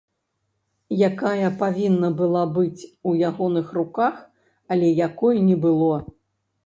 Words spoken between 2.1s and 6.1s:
была быць у ягоных руках, але якой не было.